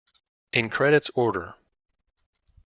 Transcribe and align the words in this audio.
In 0.51 0.71
credits 0.71 1.11
order. 1.13 1.53